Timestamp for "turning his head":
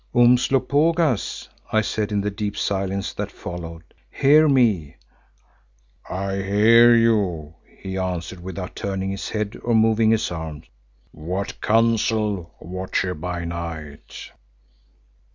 8.75-9.57